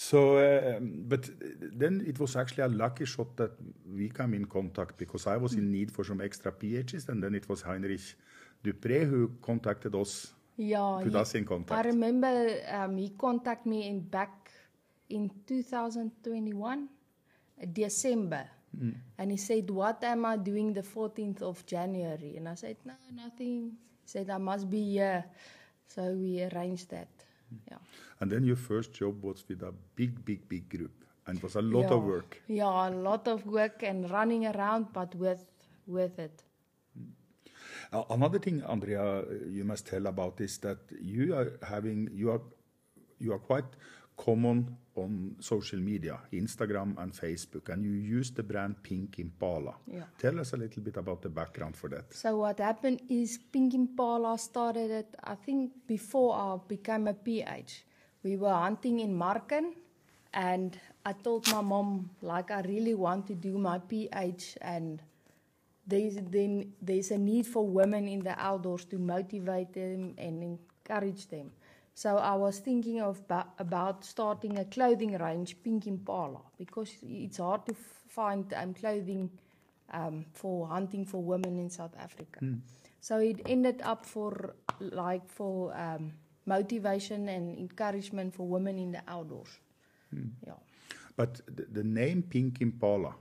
So, 0.00 0.38
um, 0.38 1.04
but 1.06 1.28
then 1.78 2.02
it 2.06 2.18
was 2.18 2.34
actually 2.34 2.64
a 2.64 2.68
lucky 2.68 3.04
shot 3.04 3.36
that 3.36 3.52
we 3.86 4.08
come 4.08 4.32
in 4.32 4.46
contact 4.46 4.96
because 4.96 5.26
I 5.26 5.36
was 5.36 5.52
in 5.52 5.70
need 5.70 5.92
for 5.92 6.04
some 6.04 6.22
extra 6.22 6.50
PHs, 6.52 7.10
and 7.10 7.22
then 7.22 7.34
it 7.34 7.46
was 7.50 7.60
Heinrich 7.60 8.16
Dupré 8.64 9.06
who 9.06 9.32
contacted 9.42 9.94
us. 9.94 10.32
Yeah. 10.56 11.00
Put 11.02 11.12
he- 11.12 11.18
us 11.18 11.34
in 11.34 11.44
contact. 11.44 11.84
I 11.84 11.88
remember 11.90 12.34
um, 12.72 12.96
he 12.96 13.10
contacted 13.10 13.66
me 13.66 13.88
in 13.88 14.00
back 14.00 14.50
in 15.10 15.30
2021, 15.46 16.88
uh, 17.62 17.66
December. 17.70 18.48
And 19.18 19.30
he 19.30 19.36
said, 19.36 19.68
What 19.68 20.02
am 20.04 20.24
I 20.24 20.38
doing 20.38 20.72
the 20.72 20.82
14th 20.82 21.42
of 21.42 21.66
January? 21.66 22.38
And 22.38 22.48
I 22.48 22.54
said, 22.54 22.76
No, 22.86 22.94
nothing. 23.12 23.72
He 24.02 24.08
said, 24.08 24.30
I 24.30 24.38
must 24.38 24.70
be 24.70 24.92
here. 24.92 25.24
So 25.88 26.14
we 26.14 26.42
arranged 26.42 26.88
that. 26.90 27.08
Yeah. 27.70 27.78
And 28.20 28.30
then 28.30 28.44
your 28.44 28.56
first 28.56 28.92
job 28.92 29.22
was 29.22 29.44
with 29.48 29.62
a 29.62 29.72
big, 29.96 30.24
big, 30.24 30.48
big 30.48 30.68
group, 30.68 31.04
and 31.26 31.38
it 31.38 31.42
was 31.42 31.56
a 31.56 31.62
lot 31.62 31.90
of 31.90 32.04
work. 32.04 32.40
Yeah, 32.48 32.88
a 32.88 32.90
lot 32.90 33.28
of 33.28 33.46
work 33.46 33.82
and 33.82 34.10
running 34.10 34.46
around, 34.46 34.92
but 34.92 35.14
with 35.14 35.44
with 35.86 36.18
it. 36.18 36.42
Uh, 37.92 38.04
Another 38.10 38.38
thing, 38.38 38.62
Andrea, 38.62 39.24
you 39.48 39.64
must 39.64 39.86
tell 39.86 40.06
about 40.06 40.40
is 40.40 40.58
that 40.58 40.78
you 41.00 41.34
are 41.34 41.58
having 41.62 42.08
you 42.12 42.30
are 42.30 42.42
you 43.18 43.32
are 43.32 43.38
quite 43.38 43.64
common 44.24 44.76
on 44.96 45.34
social 45.40 45.78
media, 45.78 46.18
Instagram 46.32 46.98
and 46.98 47.12
Facebook, 47.12 47.70
and 47.72 47.82
you 47.82 47.92
use 47.92 48.30
the 48.30 48.42
brand 48.42 48.82
Pink 48.82 49.18
Impala. 49.18 49.74
Yeah. 49.86 50.02
Tell 50.18 50.38
us 50.40 50.52
a 50.52 50.56
little 50.56 50.82
bit 50.82 50.96
about 50.96 51.22
the 51.22 51.30
background 51.30 51.74
for 51.76 51.88
that. 51.88 52.12
So 52.12 52.36
what 52.38 52.58
happened 52.58 53.00
is 53.08 53.38
Pink 53.52 53.72
Impala 53.74 54.36
started 54.38 54.90
it, 54.90 55.14
I 55.24 55.36
think, 55.36 55.72
before 55.86 56.34
I 56.34 56.58
became 56.68 57.08
a 57.08 57.14
PH. 57.14 57.84
We 58.22 58.36
were 58.36 58.52
hunting 58.52 59.00
in 59.00 59.14
Marken, 59.14 59.74
and 60.34 60.78
I 61.06 61.12
told 61.14 61.50
my 61.50 61.62
mom, 61.62 62.10
like, 62.20 62.50
I 62.50 62.60
really 62.60 62.94
want 62.94 63.26
to 63.28 63.34
do 63.34 63.56
my 63.56 63.78
PH, 63.78 64.58
and 64.60 65.00
there's 65.86 66.16
then 66.16 66.72
there's 66.82 67.10
a 67.10 67.18
need 67.18 67.46
for 67.46 67.66
women 67.66 68.06
in 68.06 68.20
the 68.20 68.38
outdoors 68.38 68.84
to 68.86 68.98
motivate 68.98 69.72
them 69.72 70.14
and 70.18 70.42
encourage 70.42 71.26
them. 71.28 71.50
So 72.02 72.16
I 72.16 72.34
was 72.34 72.60
thinking 72.60 73.02
of 73.02 73.28
ba- 73.28 73.52
about 73.58 74.06
starting 74.06 74.58
a 74.58 74.64
clothing 74.64 75.18
range, 75.18 75.56
Pink 75.62 75.86
Impala, 75.86 76.40
because 76.56 76.96
it's 77.02 77.36
hard 77.36 77.66
to 77.66 77.72
f- 77.72 78.04
find 78.08 78.50
um, 78.54 78.72
clothing 78.72 79.28
um, 79.92 80.24
for 80.32 80.66
hunting 80.66 81.04
for 81.04 81.22
women 81.22 81.58
in 81.58 81.68
South 81.68 81.94
Africa. 81.98 82.40
So 83.00 83.18
it 83.18 83.42
ended 83.44 83.82
up 83.82 84.06
for 84.06 84.54
like 84.80 85.28
for 85.28 85.76
um, 85.76 86.12
motivation 86.46 87.28
and 87.28 87.58
encouragement 87.58 88.32
for 88.34 88.48
women 88.48 88.78
in 88.78 88.92
the 88.92 89.02
outdoors. 89.06 89.60
Yeah. 90.46 90.54
But 91.16 91.42
the, 91.54 91.66
the 91.70 91.84
name 91.84 92.22
Pink 92.22 92.62
Impala, 92.62 93.14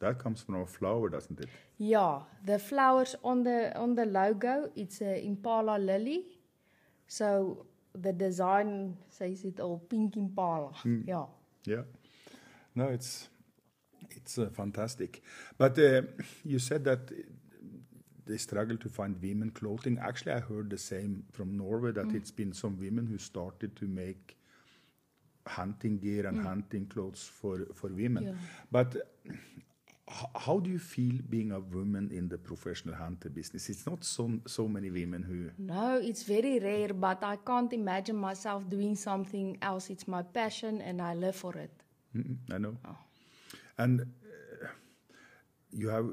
that 0.00 0.18
comes 0.18 0.42
from 0.42 0.56
a 0.56 0.66
flower, 0.66 1.08
doesn't 1.08 1.40
it? 1.40 1.48
Yeah, 1.78 2.20
the 2.44 2.58
flowers 2.58 3.16
on 3.24 3.42
the 3.44 3.74
on 3.74 3.94
the 3.94 4.04
logo, 4.04 4.70
it's 4.76 5.00
a 5.00 5.24
impala 5.24 5.78
lily. 5.78 6.24
So 7.06 7.64
the 7.94 8.12
design 8.12 8.96
says 9.10 9.44
it 9.44 9.60
all, 9.60 9.78
pink 9.78 10.16
impala. 10.16 10.72
Yeah. 10.84 11.26
Yeah. 11.64 11.82
No, 12.74 12.88
it's 12.88 13.28
it's 14.10 14.38
uh, 14.38 14.48
fantastic. 14.52 15.22
But 15.56 15.78
uh, 15.78 16.02
you 16.44 16.58
said 16.58 16.84
that 16.84 17.10
they 18.26 18.36
struggle 18.36 18.76
to 18.76 18.88
find 18.88 19.20
women 19.22 19.50
clothing. 19.50 19.98
Actually, 20.00 20.32
I 20.32 20.40
heard 20.40 20.70
the 20.70 20.78
same 20.78 21.24
from 21.32 21.56
Norway 21.56 21.92
that 21.92 22.14
it's 22.14 22.30
been 22.30 22.52
some 22.52 22.78
women 22.78 23.06
who 23.06 23.18
started 23.18 23.74
to 23.76 23.86
make 23.86 24.36
hunting 25.46 25.98
gear 25.98 26.26
and 26.26 26.44
hunting 26.44 26.86
clothes 26.86 27.30
for 27.32 27.66
for 27.74 27.88
women. 27.88 28.24
Yeah. 28.24 28.32
But 28.70 28.96
how 30.10 30.58
do 30.58 30.70
you 30.70 30.78
feel 30.78 31.14
being 31.28 31.52
a 31.52 31.60
woman 31.60 32.10
in 32.12 32.28
the 32.28 32.38
professional 32.38 32.94
hunter 32.94 33.28
business? 33.28 33.68
It's 33.68 33.86
not 33.86 34.04
so 34.04 34.30
so 34.46 34.68
many 34.68 34.90
women 34.90 35.22
who 35.22 35.50
No, 35.58 35.96
it's 35.96 36.22
very 36.22 36.58
rare, 36.58 36.94
but 36.94 37.22
I 37.22 37.36
can't 37.36 37.72
imagine 37.72 38.16
myself 38.16 38.68
doing 38.68 38.96
something 38.96 39.58
else. 39.60 39.90
It's 39.90 40.08
my 40.08 40.22
passion 40.22 40.80
and 40.80 41.02
I 41.02 41.14
live 41.14 41.36
for 41.36 41.56
it. 41.56 41.70
Mm, 42.16 42.36
I 42.52 42.58
know. 42.58 42.76
And 43.76 44.00
uh, 44.00 44.66
you 45.72 45.88
have 45.88 46.10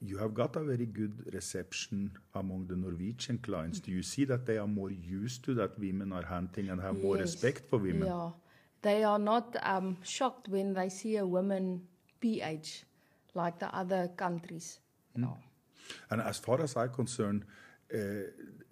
you 0.00 0.18
have 0.18 0.34
got 0.34 0.56
a 0.56 0.62
very 0.62 0.86
good 0.86 1.32
reception 1.32 2.10
among 2.34 2.66
the 2.66 2.76
Norwegian 2.76 3.38
clients. 3.38 3.80
Do 3.80 3.90
you 3.90 4.02
see 4.02 4.24
that 4.26 4.44
they 4.44 4.58
are 4.58 4.66
more 4.66 4.90
used 4.90 5.44
to 5.44 5.54
that 5.54 5.78
women 5.78 6.12
are 6.12 6.24
hunting 6.24 6.68
and 6.68 6.80
have 6.80 7.00
more 7.00 7.16
respect 7.16 7.64
for 7.70 7.78
women? 7.78 8.06
Yeah. 8.06 8.30
They 8.82 9.02
are 9.02 9.18
not 9.18 9.56
um, 9.62 9.96
shocked 10.02 10.48
when 10.48 10.74
they 10.74 10.90
see 10.90 11.16
a 11.16 11.26
woman 11.26 11.80
PH 12.20 12.84
like 13.34 13.58
the 13.58 13.74
other 13.74 14.08
countries. 14.16 14.80
Hmm. 15.14 15.22
No. 15.22 15.38
And 16.10 16.22
as 16.22 16.38
far 16.38 16.60
as 16.62 16.76
I'm 16.76 16.90
concerned, 16.90 17.44
uh, 17.92 17.96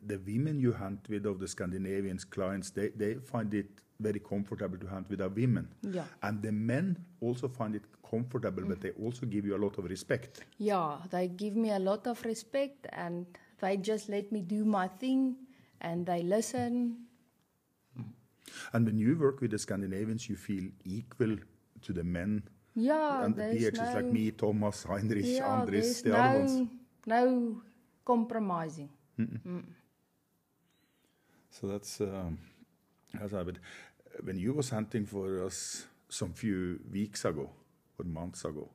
the 0.04 0.18
women 0.26 0.58
you 0.58 0.72
hunt 0.72 1.06
with 1.08 1.26
of 1.26 1.38
the 1.38 1.46
Scandinavian 1.46 2.18
clients, 2.30 2.70
they, 2.70 2.88
they 2.88 3.14
find 3.14 3.52
it 3.54 3.68
very 4.00 4.18
comfortable 4.18 4.78
to 4.78 4.86
hunt 4.86 5.08
with 5.08 5.20
a 5.20 5.28
women. 5.28 5.68
Yeah. 5.82 6.04
And 6.22 6.42
the 6.42 6.52
men 6.52 7.04
also 7.20 7.48
find 7.48 7.76
it 7.76 7.84
comfortable, 8.08 8.64
but 8.66 8.78
mm. 8.78 8.82
they 8.82 8.90
also 8.90 9.26
give 9.26 9.46
you 9.46 9.56
a 9.56 9.62
lot 9.64 9.78
of 9.78 9.84
respect. 9.84 10.44
Yeah, 10.58 10.96
they 11.10 11.28
give 11.28 11.56
me 11.56 11.70
a 11.70 11.78
lot 11.78 12.06
of 12.06 12.24
respect 12.24 12.86
and 12.92 13.26
they 13.60 13.76
just 13.76 14.08
let 14.08 14.32
me 14.32 14.40
do 14.42 14.64
my 14.64 14.88
thing 14.88 15.36
and 15.80 16.04
they 16.04 16.22
listen. 16.22 16.96
Mm. 17.98 18.04
And 18.72 18.86
when 18.86 18.98
you 18.98 19.16
work 19.18 19.40
with 19.40 19.52
the 19.52 19.58
Scandinavians, 19.58 20.28
you 20.28 20.36
feel 20.36 20.64
equal 20.84 21.36
to 21.82 21.92
the 21.92 22.04
men. 22.04 22.42
Yeah, 22.74 23.24
and 23.24 23.34
the 23.36 23.42
there's 23.42 23.74
no, 23.78 23.92
like 23.94 24.04
me, 24.12 24.30
Thomas, 24.30 24.84
Heinrich, 24.84 25.24
yeah, 25.26 25.46
Andres, 25.60 26.02
there's 26.02 26.02
the 26.02 26.18
other 26.18 26.38
ones. 26.38 26.68
no, 27.06 27.24
no 27.24 27.62
compromising. 28.04 28.88
So 31.50 31.66
that's 31.68 32.00
um, 32.00 32.38
that's 33.14 33.32
how. 33.32 33.44
But 33.44 33.58
when 34.24 34.38
you 34.38 34.52
was 34.54 34.70
hunting 34.70 35.04
for 35.06 35.44
us 35.44 35.84
some 36.08 36.32
few 36.32 36.80
weeks 36.90 37.24
ago 37.24 37.50
or 37.98 38.04
months 38.04 38.44
ago, 38.44 38.70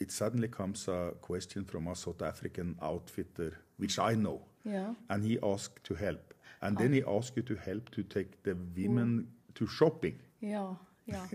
it 0.00 0.10
suddenly 0.10 0.48
comes 0.48 0.88
a 0.88 1.12
question 1.20 1.64
from 1.64 1.86
a 1.88 1.94
South 1.94 2.22
African 2.22 2.76
outfitter, 2.82 3.58
which 3.76 3.98
I 3.98 4.14
know, 4.14 4.42
Yeah. 4.64 4.94
and 5.10 5.24
he 5.24 5.38
asked 5.42 5.84
to 5.84 5.94
help, 5.94 6.34
and 6.60 6.76
then 6.76 6.92
he 6.92 7.02
asked 7.06 7.36
you 7.36 7.42
to 7.44 7.54
help 7.56 7.90
to 7.90 8.02
take 8.02 8.42
the 8.42 8.56
women 8.76 9.28
to 9.54 9.66
shopping. 9.66 10.20
Yeah, 10.40 10.74
yeah. 11.06 11.26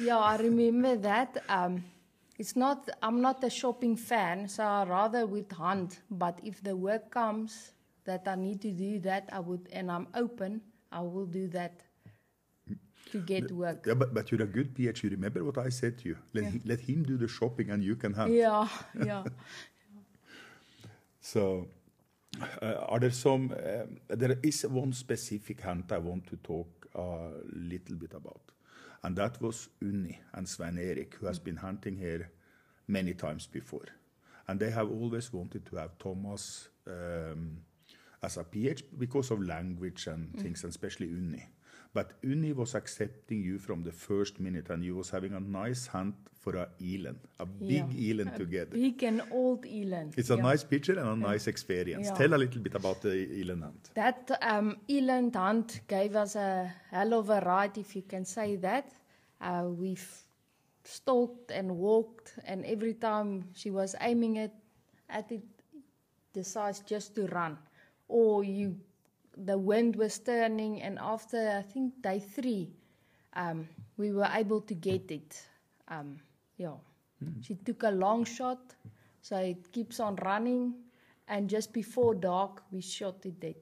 yeah, 0.00 0.18
I 0.18 0.36
remember 0.36 0.96
that. 0.96 1.42
Um, 1.48 1.84
it's 2.38 2.56
not, 2.56 2.88
I'm 3.02 3.20
not 3.20 3.44
a 3.44 3.50
shopping 3.50 3.96
fan, 3.96 4.48
so 4.48 4.64
I 4.64 4.84
rather 4.84 5.26
would 5.26 5.52
hunt. 5.52 6.00
But 6.10 6.40
if 6.42 6.62
the 6.62 6.74
work 6.74 7.10
comes 7.10 7.72
that 8.04 8.26
I 8.26 8.34
need 8.34 8.60
to 8.62 8.70
do 8.70 8.98
that, 9.00 9.28
I 9.32 9.40
would, 9.40 9.68
and 9.72 9.90
I'm 9.90 10.08
open, 10.14 10.60
I 10.90 11.00
will 11.00 11.26
do 11.26 11.48
that 11.48 11.82
to 13.12 13.18
get 13.18 13.52
work. 13.52 13.84
Yeah, 13.86 13.94
but, 13.94 14.14
but 14.14 14.30
you're 14.30 14.42
a 14.42 14.46
good 14.46 14.74
PhD. 14.74 15.04
You 15.04 15.10
remember 15.10 15.44
what 15.44 15.58
I 15.58 15.68
said 15.68 15.98
to 15.98 16.08
you? 16.08 16.16
Let, 16.32 16.44
he, 16.44 16.60
let 16.64 16.80
him 16.80 17.04
do 17.04 17.16
the 17.16 17.28
shopping, 17.28 17.70
and 17.70 17.82
you 17.84 17.96
can 17.96 18.12
hunt. 18.12 18.32
Yeah, 18.32 18.68
yeah. 19.04 19.24
So, 21.20 21.68
uh, 22.60 22.74
are 22.88 22.98
there 22.98 23.10
some? 23.10 23.52
Um, 23.52 23.98
there 24.08 24.38
is 24.42 24.66
one 24.66 24.92
specific 24.92 25.60
hunt 25.60 25.92
I 25.92 25.98
want 25.98 26.26
to 26.28 26.36
talk 26.36 26.88
a 26.94 27.30
little 27.52 27.96
bit 27.96 28.12
about, 28.14 28.40
and 29.04 29.16
that 29.16 29.40
was 29.40 29.68
Unni 29.82 30.18
and 30.32 30.48
Svein 30.48 30.78
Erik, 30.78 31.16
who 31.20 31.26
has 31.26 31.38
been 31.38 31.56
hunting 31.56 31.96
here 31.96 32.30
many 32.86 33.14
times 33.14 33.46
before, 33.46 33.88
and 34.48 34.60
they 34.60 34.70
have 34.70 34.90
always 34.90 35.32
wanted 35.32 35.66
to 35.66 35.76
have 35.76 35.98
Thomas 35.98 36.68
um, 36.86 37.58
as 38.22 38.36
a 38.36 38.44
PH 38.44 38.84
because 38.98 39.30
of 39.30 39.42
language 39.42 40.06
and 40.06 40.38
things, 40.38 40.62
and 40.62 40.70
especially 40.70 41.08
Unni. 41.08 41.42
But 41.94 42.22
Unni 42.22 42.54
was 42.54 42.74
accepting 42.74 43.42
you 43.42 43.58
from 43.58 43.82
the 43.82 43.92
first 43.92 44.40
minute, 44.40 44.70
and 44.70 44.82
you 44.82 44.96
was 44.96 45.10
having 45.10 45.34
a 45.34 45.40
nice 45.40 45.86
hunt 45.88 46.14
for 46.40 46.56
a 46.56 46.68
eland, 46.80 47.18
a 47.38 47.46
big 47.46 47.92
Yeah. 47.92 48.14
eland 48.14 48.36
together. 48.36 48.70
Big 48.72 49.02
and 49.02 49.22
old 49.30 49.66
eland. 49.66 50.14
It's 50.16 50.30
a 50.30 50.36
yeah. 50.36 50.42
nice 50.42 50.64
picture 50.64 50.98
and 50.98 51.08
a 51.08 51.16
nice 51.16 51.46
experience. 51.46 52.06
Yeah. 52.08 52.14
Tell 52.14 52.34
a 52.34 52.40
little 52.44 52.62
bit 52.62 52.74
about 52.74 53.02
the 53.02 53.28
eland 53.40 53.62
hunt. 53.62 53.90
That 53.94 54.30
um, 54.40 54.76
eland 54.88 55.36
hunt 55.36 55.80
gave 55.86 56.16
us 56.16 56.34
a 56.34 56.72
hell 56.90 57.12
of 57.14 57.30
a 57.30 57.40
ride, 57.40 57.76
if 57.78 57.94
you 57.94 58.02
can 58.02 58.24
say 58.24 58.56
that. 58.56 58.92
Uh, 59.40 59.68
we've 59.68 60.24
stalked 60.84 61.50
and 61.50 61.76
walked, 61.76 62.34
and 62.44 62.64
every 62.64 62.94
time 62.94 63.44
she 63.54 63.70
was 63.70 63.94
aiming 64.00 64.36
it 64.36 64.52
at 65.08 65.30
it, 65.30 65.42
decides 66.32 66.80
just 66.80 67.14
to 67.14 67.26
run. 67.26 67.58
Or 68.08 68.42
you, 68.44 68.76
the 69.36 69.56
wind 69.56 69.96
was 69.96 70.18
turning, 70.18 70.82
and 70.82 70.98
after 70.98 71.56
I 71.58 71.62
think 71.62 72.00
day 72.02 72.20
three, 72.20 72.70
um, 73.34 73.68
we 73.96 74.12
were 74.12 74.28
able 74.32 74.60
to 74.62 74.74
get 74.74 75.10
it. 75.10 75.42
Um, 75.88 76.18
yeah, 76.56 76.74
she 77.40 77.54
took 77.54 77.82
a 77.82 77.90
long 77.90 78.24
shot, 78.24 78.74
so 79.20 79.36
it 79.36 79.72
keeps 79.72 80.00
on 80.00 80.16
running, 80.16 80.74
and 81.28 81.48
just 81.48 81.72
before 81.72 82.14
dark, 82.14 82.62
we 82.70 82.80
shot 82.80 83.24
it 83.24 83.40
dead. 83.40 83.56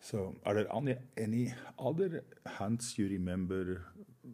So, 0.00 0.34
are 0.46 0.54
there 0.54 0.74
any, 0.74 0.96
any 1.18 1.54
other 1.78 2.24
hunts 2.46 2.96
you 2.96 3.08
remember 3.08 3.84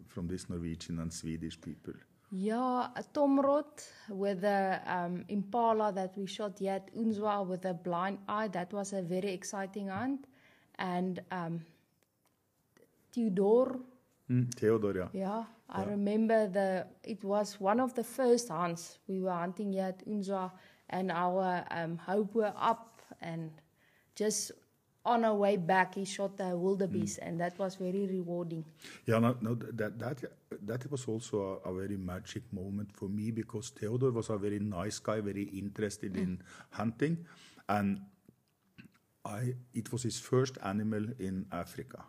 from 0.07 0.29
these 0.29 0.48
Norwegian 0.48 1.00
and 1.00 1.12
Swedish 1.12 1.61
people? 1.61 1.94
Yeah, 2.37 2.88
a 2.97 3.03
tomrot 3.14 3.87
with 4.09 4.42
a 4.42 4.81
um, 4.87 5.25
impala 5.29 5.92
that 5.92 6.18
we 6.18 6.27
shot 6.27 6.59
here 6.59 6.73
at 6.73 6.92
Onsva 6.92 7.47
with 7.47 7.64
a 7.64 7.75
blind 7.75 8.18
eye. 8.29 8.49
That 8.49 8.73
was 8.73 8.92
a 8.92 9.03
very 9.03 9.31
exciting 9.33 9.87
hunt. 9.87 10.27
And 10.77 11.23
um, 11.31 11.64
Theodore, 13.12 13.79
Mm, 14.31 14.51
Theodor, 14.55 14.97
yeah. 14.97 15.09
yeah, 15.12 15.44
I 15.68 15.85
remember 15.85 16.49
the. 16.49 16.87
It 17.05 17.23
was 17.23 17.61
one 17.61 17.79
of 17.79 17.94
the 17.94 18.03
first 18.03 18.49
hunts 18.49 18.99
we 19.07 19.20
were 19.20 19.31
hunting 19.31 19.70
here 19.75 19.85
at 19.85 20.05
Onsva, 20.09 20.51
and 20.88 21.12
our 21.12 21.62
um, 21.70 21.99
hope 21.99 22.35
were 22.35 22.55
up, 22.57 23.03
and 23.20 23.51
just 24.16 24.51
on 25.05 25.27
our 25.27 25.35
way 25.35 25.59
back, 25.59 25.94
he 25.94 26.07
shot 26.07 26.38
the 26.38 26.57
wildebeest, 26.57 27.18
and 27.20 27.38
that 27.38 27.59
was 27.59 27.75
very 27.77 28.07
rewarding. 28.07 28.64
Yeah, 29.05 29.18
no, 29.18 29.37
no, 29.42 29.55
that 29.57 29.99
that 29.99 30.25
that 30.66 30.90
was 30.90 31.07
also 31.07 31.61
a, 31.64 31.70
a 31.70 31.74
very 31.74 31.96
magic 31.96 32.42
moment 32.53 32.90
for 32.92 33.09
me 33.09 33.31
because 33.31 33.70
Theodor 33.70 34.11
was 34.11 34.31
a 34.31 34.38
very 34.38 34.59
nice 34.59 34.98
guy, 34.98 35.20
very 35.20 35.44
interested 35.44 36.14
mm. 36.14 36.22
in 36.22 36.42
hunting, 36.70 37.27
and 37.68 38.00
I 39.24 39.55
it 39.72 39.92
was 39.92 40.03
his 40.03 40.18
first 40.20 40.59
animal 40.62 41.05
in 41.18 41.46
Africa, 41.53 42.05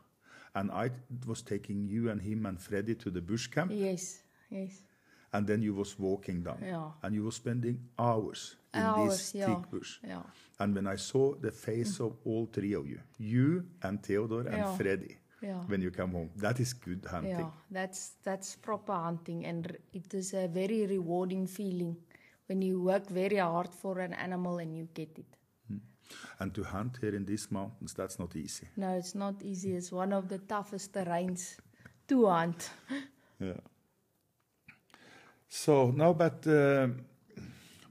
and 0.53 0.71
I 0.71 0.91
was 1.27 1.41
taking 1.41 1.87
you 1.87 2.09
and 2.09 2.21
him 2.21 2.45
and 2.45 2.59
Freddy 2.59 2.95
to 2.95 3.09
the 3.09 3.21
bush 3.21 3.47
camp, 3.47 3.71
Yes, 3.73 4.23
yes. 4.49 4.81
and 5.33 5.47
then 5.47 5.61
you 5.61 5.73
was 5.73 5.97
walking 5.97 6.43
down, 6.43 6.59
Yeah. 6.61 6.91
and 7.03 7.15
you 7.15 7.23
was 7.23 7.35
spending 7.35 7.79
hours 7.97 8.55
in 8.73 8.81
Hours, 8.81 9.09
this 9.31 9.35
yeah, 9.35 9.45
thick 9.47 9.69
bush. 9.71 9.99
yeah. 10.03 10.23
And 10.59 10.75
when 10.75 10.87
I 10.87 10.95
saw 10.97 11.35
the 11.35 11.51
face 11.51 11.97
mm. 11.99 12.07
of 12.07 12.17
all 12.25 12.45
three 12.45 12.73
of 12.73 12.87
you, 12.87 12.99
you 13.17 13.65
and 13.81 14.01
Theodor 14.03 14.41
and 14.47 14.57
Yeah. 14.57 14.75
Freddy, 14.77 15.17
Yeah. 15.41 15.63
when 15.67 15.81
you 15.81 15.91
come 15.91 16.11
home, 16.11 16.29
that 16.37 16.59
is 16.59 16.73
good 16.73 17.05
hunting. 17.05 17.37
Yeah, 17.37 17.51
that's 17.69 18.15
that's 18.23 18.55
proper 18.55 18.93
hunting, 18.93 19.45
and 19.45 19.77
it 19.93 20.13
is 20.13 20.33
a 20.33 20.47
very 20.47 20.85
rewarding 20.87 21.47
feeling 21.47 21.97
when 22.47 22.61
you 22.61 22.81
work 22.81 23.09
very 23.09 23.37
hard 23.37 23.73
for 23.73 23.99
an 23.99 24.13
animal 24.13 24.59
and 24.59 24.75
you 24.75 24.87
get 24.93 25.17
it. 25.17 25.25
And 26.39 26.53
to 26.53 26.63
hunt 26.63 26.97
here 27.01 27.15
in 27.15 27.25
these 27.25 27.51
mountains, 27.51 27.93
that's 27.93 28.19
not 28.19 28.35
easy. 28.35 28.67
No, 28.77 28.95
it's 28.95 29.15
not 29.15 29.41
easy. 29.41 29.73
It's 29.75 29.91
one 29.91 30.13
of 30.13 30.27
the 30.27 30.37
toughest 30.37 30.93
terrains 30.93 31.57
to 32.07 32.27
hunt. 32.27 32.69
Yeah. 33.37 33.59
So 35.49 35.91
now, 35.91 36.13
but 36.13 36.47
uh, 36.47 36.87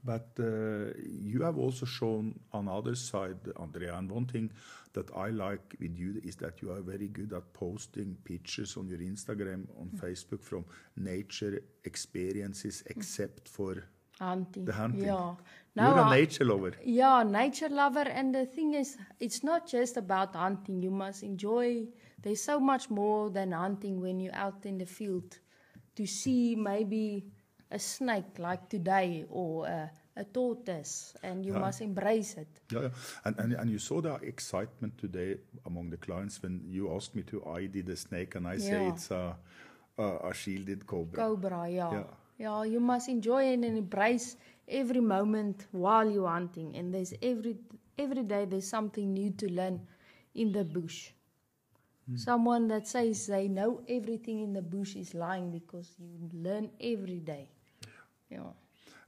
but 0.05 0.29
uh, 0.39 0.93
you 1.09 1.41
have 1.41 1.57
also 1.57 1.85
shown 1.85 2.39
on 2.53 2.67
other 2.67 2.95
side, 2.95 3.39
Andrea, 3.59 3.95
and 3.97 4.09
one 4.11 4.25
thing 4.25 4.51
that 4.93 5.09
I 5.15 5.29
like 5.29 5.75
with 5.79 5.97
you 5.97 6.21
is 6.23 6.35
that 6.37 6.61
you 6.61 6.71
are 6.71 6.81
very 6.81 7.07
good 7.07 7.33
at 7.33 7.51
posting 7.53 8.15
pictures 8.23 8.77
on 8.77 8.87
your 8.87 8.99
Instagram, 8.99 9.65
on 9.81 9.89
Facebook 10.03 10.41
from 10.43 10.63
nature 10.95 11.61
experiences, 11.83 12.83
except 12.87 13.47
for 13.49 13.83
Hunting. 14.19 14.63
the 14.65 14.71
hunting. 14.73 15.05
Yeah. 15.05 15.33
You're 15.75 15.97
a 15.99 16.03
I- 16.03 16.15
nature 16.19 16.45
lover. 16.45 16.73
Yeah, 16.85 17.23
nature 17.23 17.67
lover. 17.69 18.07
And 18.07 18.33
the 18.33 18.45
thing 18.45 18.75
is, 18.75 18.95
it's 19.19 19.43
not 19.43 19.67
just 19.67 19.97
about 19.97 20.35
hunting. 20.35 20.81
You 20.81 20.91
must 20.91 21.23
enjoy. 21.23 21.87
There's 22.21 22.41
so 22.41 22.59
much 22.59 22.89
more 22.89 23.29
than 23.29 23.51
hunting 23.51 23.99
when 23.99 24.19
you're 24.21 24.35
out 24.35 24.65
in 24.65 24.77
the 24.77 24.85
field. 24.85 25.37
To 25.97 26.05
see 26.05 26.55
maybe 26.55 27.25
a 27.71 27.79
snake 27.79 28.37
like 28.39 28.69
today 28.69 29.25
or 29.29 29.65
a, 29.67 29.91
a 30.17 30.23
tortoise, 30.23 31.13
and 31.23 31.45
you 31.45 31.53
must 31.53 31.81
embrace 31.81 32.35
it. 32.37 32.47
Yeah, 32.71 32.81
yeah. 32.81 32.89
And, 33.25 33.39
and 33.39 33.53
and 33.53 33.69
you 33.69 33.79
saw 33.79 34.01
the 34.01 34.15
excitement 34.15 34.97
today 34.97 35.37
among 35.65 35.89
the 35.89 35.97
clients 35.97 36.41
when 36.41 36.61
you 36.67 36.93
asked 36.95 37.15
me 37.15 37.23
to 37.23 37.43
ID 37.45 37.81
the 37.81 37.95
snake, 37.95 38.35
and 38.35 38.47
I 38.47 38.57
say 38.57 38.83
Yeah. 38.83 38.89
it's 38.93 39.11
a, 39.11 39.35
a 39.97 40.03
a 40.29 40.33
shielded 40.33 40.85
cobra. 40.85 41.17
Cobra, 41.23 41.67
yeah. 41.69 41.91
Yeah. 41.91 42.03
yeah. 42.37 42.63
you 42.63 42.79
must 42.79 43.09
enjoy 43.09 43.53
and 43.53 43.65
embrace 43.65 44.37
every 44.67 45.01
moment 45.01 45.67
while 45.71 46.09
you're 46.09 46.29
hunting. 46.29 46.75
And 46.77 46.93
there's 46.93 47.13
every 47.21 47.57
every 47.97 48.23
day 48.23 48.45
there's 48.45 48.67
something 48.67 49.13
new 49.13 49.31
to 49.31 49.51
learn 49.51 49.81
in 50.33 50.51
the 50.51 50.63
bush. 50.63 51.11
Someone 52.15 52.67
that 52.67 52.87
says 52.87 53.25
they 53.25 53.47
know 53.47 53.81
everything 53.89 54.41
in 54.41 54.53
the 54.53 54.61
bush 54.61 54.95
is 54.95 55.13
lying 55.15 55.51
because 55.51 55.95
you 55.97 56.29
learn 56.33 56.69
every 56.79 57.19
day. 57.19 57.49
Yeah. 58.29 58.51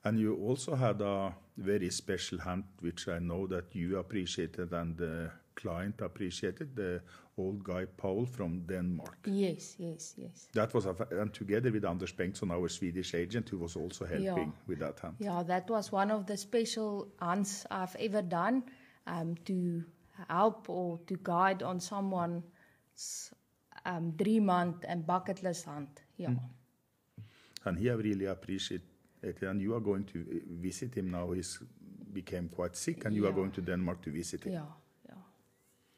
And 0.04 0.20
you 0.20 0.36
also 0.36 0.76
had 0.76 1.02
a 1.02 1.36
very 1.58 1.90
special 1.92 2.40
hunt, 2.40 2.66
which 2.80 3.08
I 3.08 3.20
know 3.20 3.46
that 3.48 3.76
you 3.76 4.00
appreciated 4.00 4.74
and 4.74 4.98
the 4.98 5.30
client 5.56 6.02
appreciated, 6.02 6.76
the 6.76 7.02
old 7.38 7.64
guy 7.64 7.86
Paul 7.98 8.26
from 8.26 8.60
Denmark. 8.62 9.18
Yes, 9.26 9.76
yes, 9.78 10.14
yes. 10.18 10.48
That 10.54 10.74
was, 10.74 10.86
a, 10.86 10.96
and 11.12 11.34
together 11.34 11.72
with 11.72 11.86
Anders 11.86 12.14
Bengtsson, 12.14 12.52
our 12.52 12.70
Swedish 12.70 13.14
agent, 13.14 13.50
who 13.50 13.58
was 13.58 13.76
also 13.76 14.06
helping 14.06 14.24
Yeah. 14.26 14.68
with 14.68 14.80
that 14.80 15.00
hunt. 15.00 15.16
Yeah, 15.20 15.44
that 15.44 15.70
was 15.70 15.92
one 15.92 16.12
of 16.12 16.26
the 16.26 16.38
special 16.38 17.08
hunts 17.20 17.66
I've 17.70 17.96
ever 18.00 18.22
done 18.22 18.64
um, 19.06 19.36
to 19.46 19.84
help 20.30 20.70
or 20.70 21.00
to 21.08 21.18
guide 21.24 21.64
on 21.64 21.80
someone's 21.80 22.44
um, 23.86 24.12
dream 24.12 24.48
hunt 24.48 24.86
and 24.88 25.06
bucket 25.06 25.44
list 25.44 25.66
hunt. 25.66 26.02
Yeah. 26.18 26.36
And 27.66 27.78
he 27.78 27.88
have 27.88 28.00
really 28.00 28.26
appreciated 28.26 28.88
it. 29.22 29.42
And 29.42 29.62
you 29.62 29.76
are 29.76 29.80
going 29.80 30.06
to 30.06 30.20
uh, 30.20 30.40
visit 30.62 30.96
him 30.96 31.12
now. 31.12 31.32
He's 31.32 31.60
became 32.14 32.50
quite 32.50 32.76
sick, 32.76 33.06
and 33.06 33.16
you 33.16 33.28
are 33.28 33.32
going 33.32 33.52
to 33.52 33.62
Denmark 33.62 34.02
to 34.02 34.12
visit 34.12 34.44
him. 34.44 34.54
Yeah. 34.54 34.66